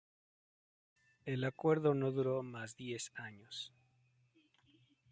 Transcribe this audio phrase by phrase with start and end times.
[1.25, 3.71] El acuerdo no duró más diez años.